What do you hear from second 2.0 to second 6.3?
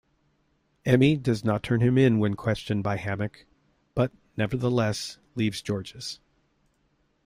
when questioned by Hammock, but nevertheless leaves Georges.